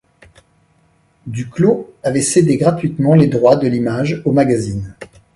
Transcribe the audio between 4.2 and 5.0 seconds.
au magazine.